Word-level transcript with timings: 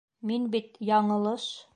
Мин 0.29 0.47
бит... 0.55 0.79
яңылыш. 0.89 1.49